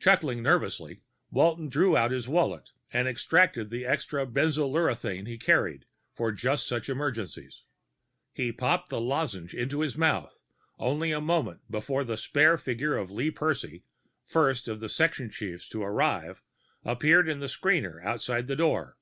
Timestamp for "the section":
14.80-15.30